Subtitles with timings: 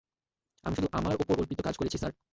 [0.63, 2.13] আমি শুধু আমার ওপর অর্পিত কাজ করেছি, স্যার।